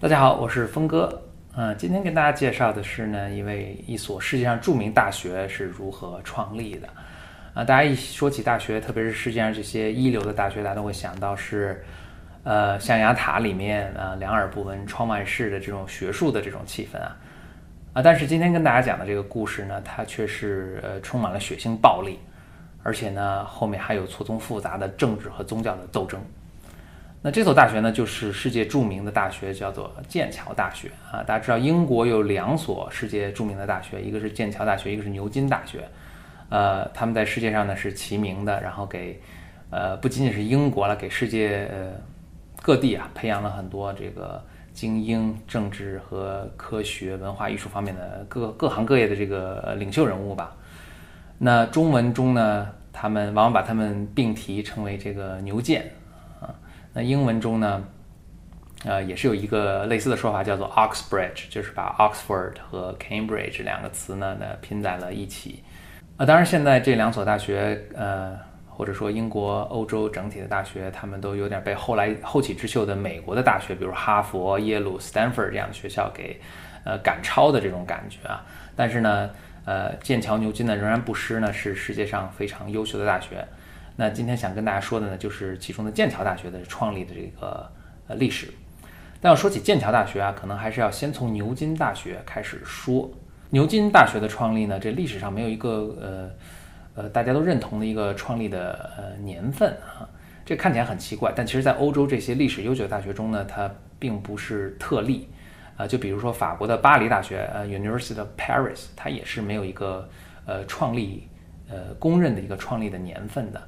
[0.00, 1.22] 大家好，我是峰哥。
[1.54, 6.88] 嗯，今天跟大家介绍的是呢，一位一所世界上著名大学是如何创立的。
[7.52, 11.84] 啊，大家一说起大学，特别是世界上这些一流的大学，大家都会想到是，
[12.44, 17.14] 呃，象牙塔里面啊，两耳不闻窗外事的这种学术的这种气氛啊。
[17.92, 22.18] 啊，但是今天跟大家讲的这个故事呢，它却是呃充满了血腥暴力，
[22.82, 26.18] 而且呢，后面还有错综复杂的政治和宗教的斗争。
[27.22, 31.22] 那这所大学呢，就是世界著名的大学，叫做剑桥大学啊。
[31.22, 35.86] 大家知道，英国有两所世界著名的大学，一个是剑桥大学，一个是牛津大学。
[36.48, 39.20] 呃，他们在世界上呢是齐名的，然后给
[39.68, 41.70] 呃不仅仅是英国了，给世界
[42.62, 44.42] 各地啊培养了很多这个
[44.72, 50.56] 精英、政治和科学、文化艺术方面的各各行各业的这个领袖人物吧。
[51.36, 55.84] 那中文中呢，他们往往把他们并提称为这个牛剑。
[56.92, 57.84] 那英文中呢，
[58.84, 65.62] 呃，也是有一个类似的说法，叫做 Oxbridge，就是把 Oxford 和 Cambridge 两个词呢，呢拼在了一起。
[66.16, 68.36] 啊，当然现在这两所大学，呃，
[68.68, 76.40] 或者说英国、欧洲整体的大学，他们都有点被后来后起之秀的美国的大学，比如哈佛、耶鲁、Stanford 这样的学校给
[76.84, 78.44] 呃赶超的这种感觉啊。
[78.74, 79.30] 但是呢，
[79.64, 83.46] 呃，剑桥、牛津呢，仍然不失呢是世界上非常优秀的大学。
[84.00, 87.70] 那今天想跟大家说的呢，就是其中的剑桥大学的创立的这个
[88.08, 88.48] 呃历史。
[89.20, 93.10] 但要说起剑桥大学啊，可能还是要先从牛津大学开始说。
[93.50, 96.30] 牛津大学的创立呢，这历史上没有一个呃
[97.02, 100.08] 呃大家都认同的一个创立的呃年份啊。
[100.46, 105.28] 这看起来很奇怪，但其实在欧洲这些历史悠久的大学中呢，它并不是特例
[105.76, 105.86] 啊。
[105.86, 110.08] 就比如说法国的巴黎大学呃 University of Paris，它也是没有一个
[110.46, 111.28] 呃创立
[111.68, 113.60] 呃公认的一个创立的年份的。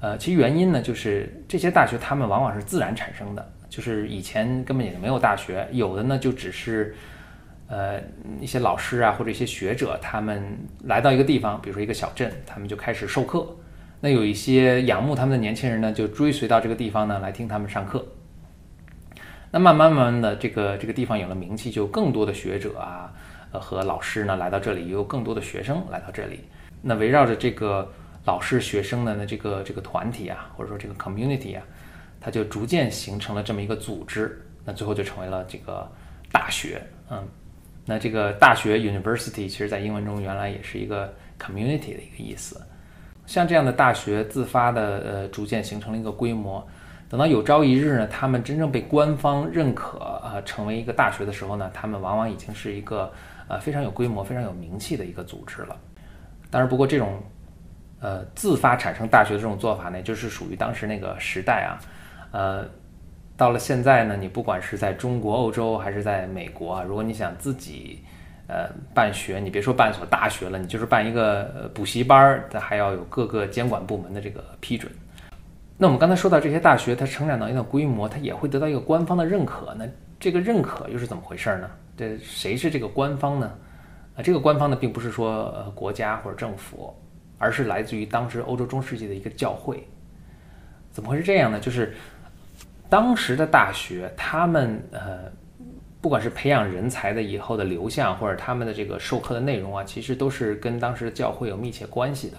[0.00, 6.94] 呃，其实原因呢，就是这些大学他们往往是自然产生的，就是以前根本也就没有大学，有的呢就只是，
[7.66, 8.00] 呃，
[8.40, 13.44] 一些老师啊或者一些学者，他们来到一个地方，比如说一个小镇，他们就开始授课。
[14.00, 18.06] 那有一些仰慕他们的年轻人呢，就追随到这个地方呢来听他们上课。
[19.50, 23.12] 那慢慢慢慢的，这个这个地方有了名气，就更多的学者啊，
[23.50, 26.44] 呃和老师呢来到这里，也有更多的学生来到这里。
[26.82, 27.90] 那围绕着这个。
[28.24, 31.62] 老师、学生的这个这个团体啊，或者说这个 community 啊，
[32.20, 35.90] 它就逐渐形成了这么一个组织，那最后就成为了这个
[36.30, 36.82] 大学。
[37.08, 37.26] 嗯，
[37.86, 42.60] 那这个大学 university 其实在英文中原来也是一个 community 的一个意思。
[43.24, 46.66] 像这样的大学自发的呃，逐渐形成了一个规模。
[47.08, 53.10] 等到有朝一日呢，他们真正被官方认可啊，成为一个大学的时候呢，他们往往已经是一个
[53.48, 55.74] 呃非常有规模、非常有名气的一个组织了。
[56.50, 57.18] 当然，不过这种。
[58.00, 61.78] 呃，自发产生大学的这种做法呢，就是属于当时那个时代啊。
[62.30, 62.64] 呃，
[63.36, 68.00] 到了现在呢，你不管是在中国、欧洲还是在美国啊，如果你想自己
[68.46, 74.92] 呃办学，你别说办所大学了，你就是办一个补习班儿，它还要有各个监管部门的这个批准。
[75.76, 79.74] 那我们刚才说到这些大学，它成长到一定的规模，它也会得到一个官方的认可。
[79.78, 79.86] 那
[80.20, 81.70] 这个认可又是怎么回事呢？
[81.96, 83.52] 这谁是这个官方呢？
[84.16, 86.94] 啊，这个官方呢，并不是说呃国家或者政府。
[87.38, 89.86] 而是来自于当时欧洲中世纪的一个教会，
[90.90, 91.60] 怎么会是这样呢？
[91.60, 91.94] 就是
[92.88, 95.30] 当时的大学，他们呃，
[96.00, 102.36] 不管是培养人才的以后的流向，或者他们的这个授课的内容啊，其实都是跟当时的教会有密切关系的。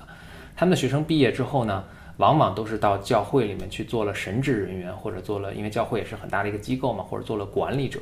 [0.55, 1.83] 他们的学生毕业之后呢，
[2.17, 7.99] 往往都是到教会里面去做了神职人员，或者做了，因为教会也是很大的一个机构嘛，或者做了管理者。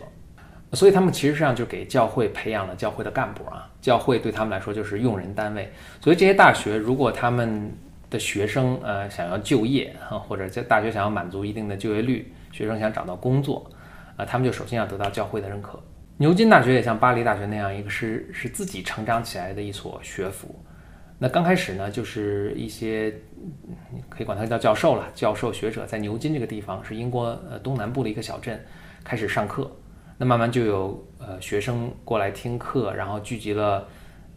[0.74, 5.72] 所以他们其实上就给教会培养了教会的干部啊，教会对他们来说就是用人单位。
[6.02, 7.72] 所以这些大学如果他们
[8.10, 13.70] 的学生呃想要就业啊，或者在大学想要满足一定的就业率，学生想找到工作
[14.18, 15.82] 啊，他们就首先要得到教会的认可。
[16.18, 20.60] 牛津大学也像巴黎大学那样，一个是是自己成长起来的一所学府。
[21.20, 23.14] 那刚开始呢，就是一些
[24.10, 28.60] 可以管它叫教授了，教授学者在牛津这个地方是英国呃东南部的一个小镇
[29.04, 29.72] 开始上课。
[30.20, 33.88] 那慢慢就有呃学生过来听课，然后聚集了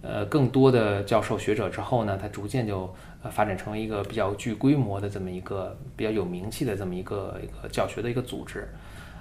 [0.03, 2.93] 呃更多的教授学者之后呢，它逐渐就
[3.23, 8.69] 呃发展成为一个比较具规模的这么一个比较有名气的这么一个一个教学的一个组织。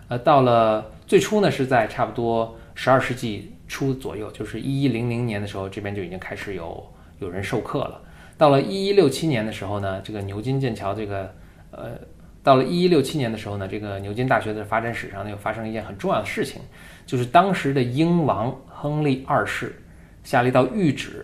[0.10, 6.86] 呃，到了最初呢，是在差不多十二世纪初左右，就是一一零零年的时候，这边就已经开始有
[7.20, 8.02] 有人授课了。
[8.38, 11.34] 到了一一六七年的时候呢，这个牛津、剑桥这个
[11.72, 11.92] 呃。
[12.50, 16.60] 到了一一六七年的时候呢，这个牛津大学的发展史上呢又发生了一件很重要的事情，
[17.06, 19.80] 就是当时的英王亨利二世
[20.24, 21.24] 下了一道谕旨，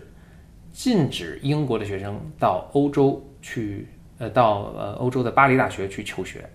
[0.70, 3.88] 禁止英国的学生到欧洲去，
[4.18, 6.48] 呃，到呃欧洲的巴黎大学去求学。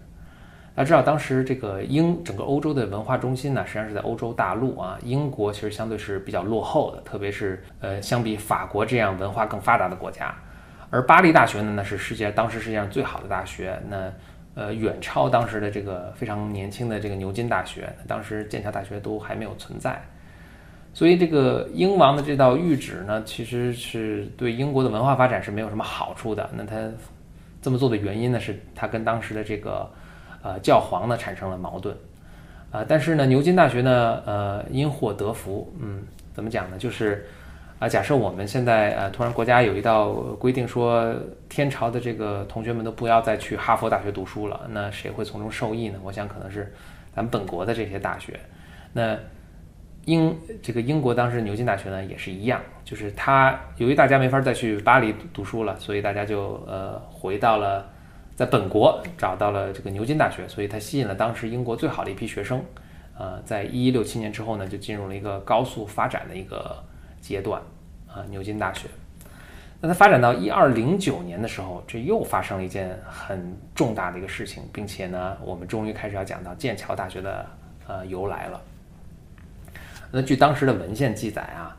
[0.73, 4.97] 大家知道，当时这个英整个欧洲的文化中心呢，实际上是在欧洲大陆啊。
[5.03, 10.33] 英国其实相对是比较落后的，特别是呃，相比法国这样文化更发达的国家。
[10.89, 14.11] 而巴黎大学呢，那是世界当时世界上最好的大学，那
[14.55, 17.93] 呃远超当时的这个非常年轻的这个牛津大学。
[18.07, 20.01] 当时剑桥大学都还没有存在，
[20.93, 26.49] 所以这个英王的这道谕旨呢，其实是对英国的文化发展是没有什么好处的。
[26.53, 26.75] 那他
[27.61, 29.89] 这么做的原因呢，是他跟当时的这个。
[30.43, 31.95] 呃，教皇呢产生了矛盾，
[32.71, 36.01] 啊，但是呢，牛津大学呢，呃，因祸得福，嗯，
[36.33, 36.79] 怎么讲呢？
[36.79, 37.27] 就是，
[37.81, 41.11] 啊，假设我们现在呃，突然国家有一道规定说，
[41.49, 45.97] 天朝的这个同学们都不要再去哈佛大学读书了，那谁会从中受益呢？
[46.03, 46.71] 我想可能是
[47.15, 48.39] 咱们本国的这些大学。
[48.93, 49.17] 那
[50.05, 57.83] 英这个英国当时牛津大学呢也是一样，就是他由于大家没法再去巴黎读书了，所以大家就呃回到了。
[58.33, 62.63] 在本国找到了这个牛津大学，所以它吸引了当时英国最好的一批学生。
[63.15, 66.75] 呃，在一一六七年之后呢，就进入了一个高速发展的一个
[67.21, 67.61] 阶段。
[68.07, 68.89] 啊，牛津大学。
[69.79, 77.45] 那它发展到一二零九年的时候，这又发生了一件很重大的一个事情，并且呢，我们终于开始要讲到剑桥大学的
[77.87, 78.61] 呃由来了。
[80.11, 81.75] 那据当时的文献记载啊，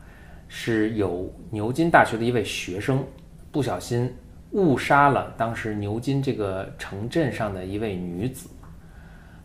[0.47, 3.05] 是有牛津大学的一位学生
[3.51, 4.11] 不小心。
[4.53, 8.49] 误杀了当时牛津这个城镇上的一位女子，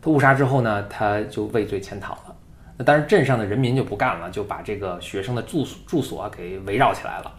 [0.02, 2.18] 他误杀之后呢，他就畏罪潜逃。
[2.78, 7.30] 那当然，镇上的人民就不干了，就把这个学生的住住所给围绕起来了。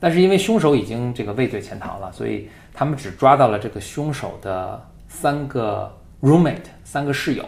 [0.00, 7.44] 但是因为凶手已经这个畏罪潜逃了，所以他们只抓到了这个凶手的三个 roommate，三个室友。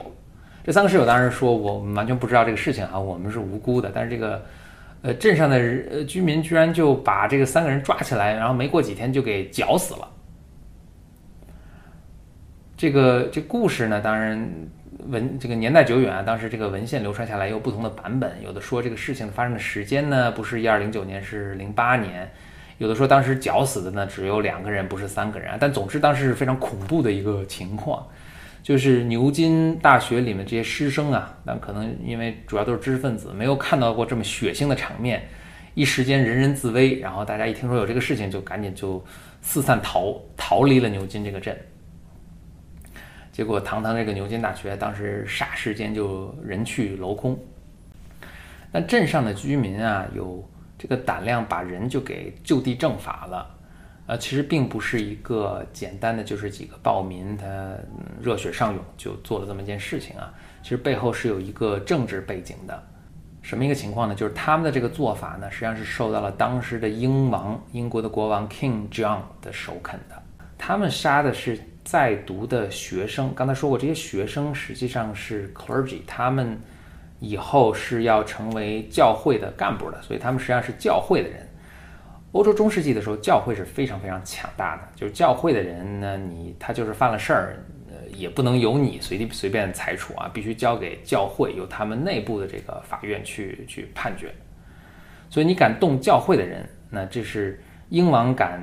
[0.63, 3.91] 这三个室友当然说我们完全不知道这个事情啊，我们是无辜的。
[3.93, 4.41] 但是这个。
[5.07, 5.59] 呃，镇上的
[5.91, 10.09] 呃居民居然就把这个三个人抓起来，然后没过几天就给绞死了。
[12.75, 14.51] 这个这故事呢，当然
[15.09, 22.31] 文这个年代久远啊，当时这个文献流传下来有不同的版本，有的说这个事情发生的时间呢不是一二零九年，是零八年，
[22.79, 28.07] 有的说当时绞死的呢只有两个人，不是三个人，但总之当时是非常恐怖的一个情况。
[28.63, 35.23] 就是牛津大学里面这些师生啊，那可能因为主要都是知识分子，没有看到过这么血腥的场面，
[35.75, 39.05] 一时间人人自危，然后大家一听说有这个事情，就赶紧就
[39.43, 41.55] 四散逃逃离了牛津这个镇。
[43.35, 47.37] 结果堂堂这个牛津大学，当时霎时间就人去楼空。
[48.71, 50.49] 那镇上的居民啊，有
[50.79, 53.51] 这个胆量把人就给就地正法了。
[54.07, 57.75] 呃，其实并不是一个简单的，就是几个暴民他
[58.23, 60.33] 热血上涌就做了这么一件事情啊。
[60.63, 62.81] 其实背后是有一个政治背景的。
[63.43, 64.15] 什么一个情况呢？
[64.15, 70.23] 就是他们的这个做法呢，实际上是受到了当时的英王，英国的国王 King John 的首肯的。
[70.57, 73.33] 他们杀的是在读的学生。
[73.35, 76.59] 刚才说过，这些学生实际上是 clergy，他们
[77.21, 81.47] 以后是要成为教会的干部的，所以他们实际上是教会的人。
[82.33, 84.83] 欧洲中世纪的时候，教会是非常非常强大的。
[84.97, 87.57] 就是教会的人呢，你他就是犯了事儿，
[87.89, 94.35] 呃，也不能由你随地随便裁处啊，必须交给教会，由他们内部的这个法院去去判决。
[95.31, 98.61] 所以你敢动教会的人，那这是英王敢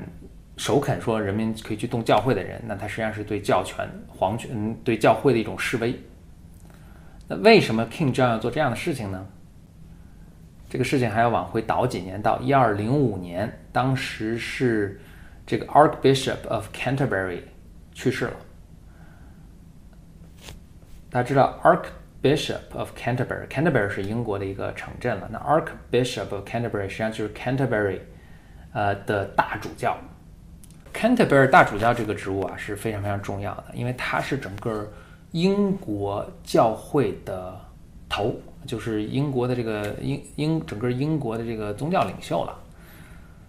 [0.62, 6.00] 首肯说人民可以去动教会的人，那他实际上是对教权、皇权、对教会的一种示威。
[7.28, 9.26] 那为什么 King John 要做这样的事情呢？
[10.70, 15.02] 这个事情还要往回倒几年，到一二零五年，当时是
[15.48, 17.40] 这个 Archbishop of Canterbury
[17.92, 18.34] 去世了。
[21.10, 25.28] 大家知道 Archbishop of Canterbury，Canterbury 是英国的一个城镇了。
[25.32, 28.02] 那 Archbishop of Canterbury 实际上就是 Canterbury
[28.74, 29.98] 呃的大主教。
[30.94, 34.92] Canterbury 大主教这个职务啊是非常非常重要的，因为他是整个
[35.32, 37.60] 英国教会的
[38.10, 38.36] 头。
[38.64, 42.56] 就是英国的这个英英整个英国的这个宗教领袖了，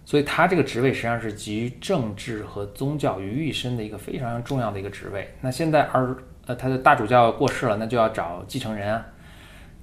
[0.05, 5.31] 所以他这个职位实际上是集政治和宗教于一身的一个非常重要的一个职位。
[5.39, 9.05] 那现在而呃他的大主教过世了，那就要找继承人啊。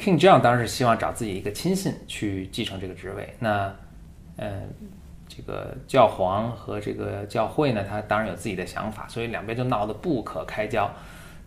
[0.01, 3.33] King John 当然是希望找自己一个亲信去继承这个职位。
[3.39, 3.73] 那
[4.37, 4.69] 嗯，
[5.31, 10.91] 这个教皇和这个教会呢，他当然有自己的想法，所以两边就闹得不可开交。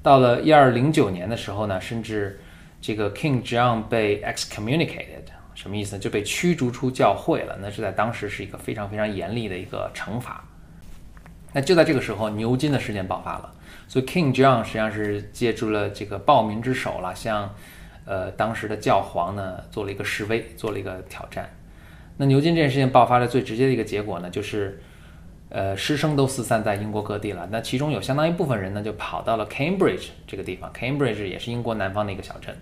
[0.02, 2.40] 到了一二零九年的时候呢，甚至。
[2.86, 5.24] 这个 King John 被 excommunicated，
[5.56, 5.98] 什么意思？
[5.98, 7.58] 就被驱逐出教会了。
[7.62, 10.44] 那是在当时是一个非常非常严厉的一个惩罚。
[11.54, 13.54] 那就在这个时候，牛津的事件爆发了。
[13.88, 17.50] 所以 King John 实际上是借助了这个暴民之手了，向
[18.04, 21.50] 呃当时的教皇呢做了一个示威，做了一个挑战。
[22.17, 24.79] 那牛津这件事情爆发的最直接的一个结果呢，就是
[25.50, 27.48] 呃，师生都四散在英国各地了。
[27.51, 30.72] 那其中有相当一部分人呢，就跑到了 Cambridge 这个地方。
[30.74, 32.55] Cambridge 也是英国南方的一个小镇，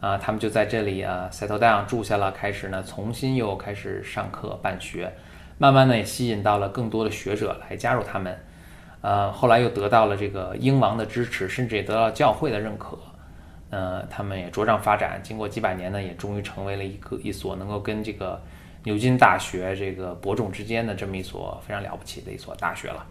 [0.00, 5.12] 啊，他们就在这里啊 settle down 住下了，开始呢重新又开始上课办学，
[5.58, 8.36] 慢慢呢也吸引到了更多的学者来加入他们。
[9.00, 12.98] 呃，后来又得到了这个英王的支持，甚至也得到教会的认可。
[13.70, 18.40] 呃，他们也茁壮发展，经过几百年呢，也终于成为了一个一所能够跟这个。
[18.88, 23.04] 牛津大学这个伯仲之间的这么一所非常了不起的一所大学了。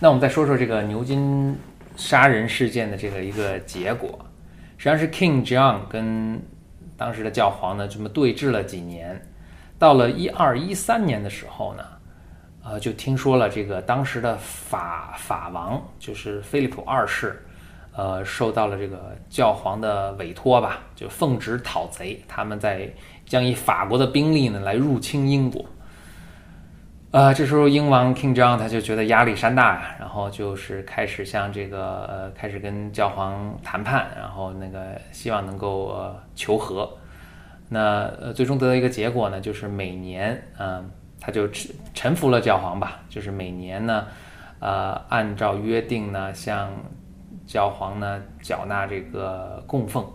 [0.00, 1.56] 那我们再说说这个牛津
[1.94, 4.18] 杀人事件的这个一个结果，
[4.76, 6.42] 实际上是 King John 跟
[6.96, 9.24] 当时的教皇呢这么对峙了几年，
[9.78, 11.84] 到了一二一三年的时候呢，
[12.64, 17.40] 呃，就听说了这个当时的法法王就是菲利普二世，
[17.92, 22.90] 呃，受到了这个教皇的委托吧，就奉旨讨贼，他们在。
[23.26, 25.64] 将以法国的兵力呢来入侵英国，
[27.10, 36.88] 呃，这时候英王 King John 他就觉得压力山大呀，然后就是开始向这个呃开始跟教皇谈判，然后那个希望能够呃求和。
[37.68, 40.88] 那呃最终得到一个结果呢，就是每年嗯
[41.20, 41.48] 他就
[41.94, 44.06] 臣服了教皇吧，就是每年呢
[44.60, 46.70] 呃按照约定呢向
[47.44, 50.06] 教皇呢缴纳这个供奉。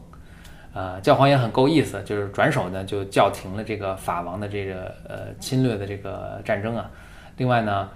[0.74, 6.90] 呃，教皇也很够意思，就是转手呢就叫停了这个法王的这个呃侵略的这个战争啊。
[7.38, 7.90] 另外呢，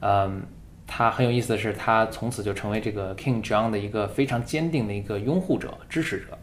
[0.00, 0.42] 嗯，
[0.86, 6.38] 他很有意思的是，他从此就成为这个 King John 的一个非常坚定的一个拥护者、支持者。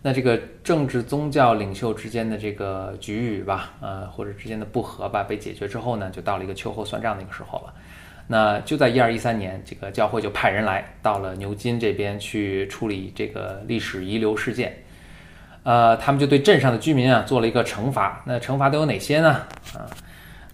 [0.00, 7.74] 那这个政治宗教领袖之间的这个局域吧，呃，或者之间的不和吧，被解决之后呢，就到了一个秋后算账的一个时候了。
[8.26, 14.74] 那就在一二一三年，这个教会就派人来到了牛津这边去处理这个历史遗留事件。
[15.62, 18.22] 呃，他们就对镇上的居民啊做了一个惩罚。
[18.26, 19.30] 那惩罚都有哪些呢？
[19.74, 19.88] 啊，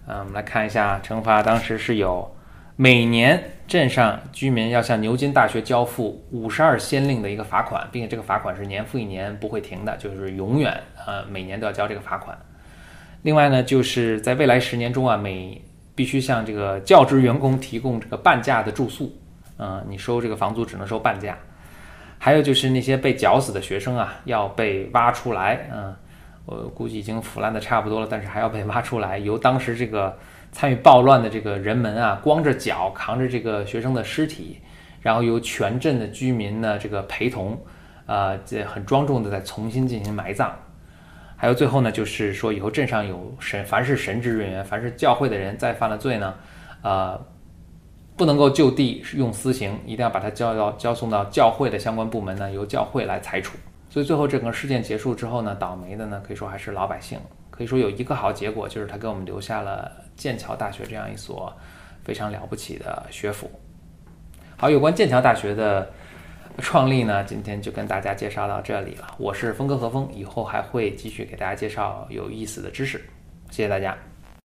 [0.07, 2.33] 啊，我们来看一下，惩罚当时是有
[2.75, 12.37] 每年镇上居民要向牛津大学交付五十二先令的一个罚款，并且这个罚款是年复一年不会停的，就是永远啊每年都要交这个罚款。
[13.21, 15.61] 另外呢，就是在未来十年中啊每
[16.01, 19.15] 必须向这个教职员工提供这个半价的住宿，
[19.59, 21.37] 嗯，你收这个房租只能收半价。
[22.17, 25.95] 还有就是那些被绞死的学生啊，要被挖出来，嗯，
[26.47, 30.17] 我估计已经腐烂的差不多了，但是还要被挖出来，由当时这个
[30.51, 34.57] 参与暴乱的这个人们啊，光着脚扛着这个学生的尸体，
[35.01, 37.55] 然后由全镇的居民呢这个陪同，
[38.07, 40.51] 啊，这很庄重的再重新进行埋葬。
[41.41, 46.35] 还有最后呢，就是说以后镇上有神，凡是神职人员，凡是教会的人，再犯了罪呢，
[46.83, 47.19] 呃，
[48.15, 53.57] 不能够就地用私刑，一定要把他交到交送到教会的相关部门呢，由教会来裁处。
[53.89, 57.19] 所以最后整个事件结束之后呢，倒霉的呢，可以说还是老百姓。
[57.49, 61.51] 可以说有一个好结果，就是他给我们留下了剑桥大学这样一所
[62.03, 63.49] 非常了不起的学府。
[64.57, 65.91] 好，有关剑桥大学的。
[66.61, 69.15] 创立呢，今天就跟大家介绍到这里了。
[69.17, 72.99] 我是峰哥何峰，以后还会继续给大家介绍有意思的知识。
[73.49, 73.97] 谢谢大家。